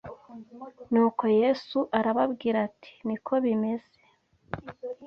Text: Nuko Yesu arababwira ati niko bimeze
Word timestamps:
Nuko 0.91 1.23
Yesu 1.41 1.79
arababwira 1.99 2.57
ati 2.67 2.91
niko 3.07 3.33
bimeze 3.43 3.91